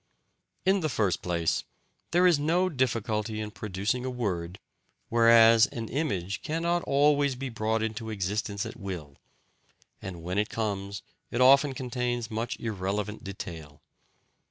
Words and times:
In 0.65 0.79
the 0.79 0.89
first 0.89 1.21
place, 1.21 1.63
there 2.09 2.25
is 2.25 2.39
no 2.39 2.69
difficulty 2.69 3.39
in 3.39 3.51
producing 3.51 4.03
a 4.03 4.09
word, 4.09 4.57
whereas 5.09 5.67
an 5.67 5.89
image 5.89 6.41
cannot 6.41 6.81
always 6.85 7.35
be 7.35 7.49
brought 7.49 7.83
into 7.83 8.09
existence 8.09 8.65
at 8.65 8.77
will, 8.77 9.17
and 10.01 10.23
when 10.23 10.39
it 10.39 10.49
comes 10.49 11.03
it 11.29 11.39
often 11.39 11.75
contains 11.75 12.31
much 12.31 12.59
irrelevant 12.59 13.23
detail. 13.23 13.83